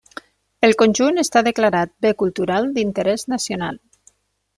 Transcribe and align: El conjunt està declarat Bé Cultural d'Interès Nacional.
El 0.67 0.71
conjunt 0.81 1.21
està 1.23 1.43
declarat 1.47 1.93
Bé 2.05 2.13
Cultural 2.21 2.71
d'Interès 2.79 3.27
Nacional. 3.35 3.79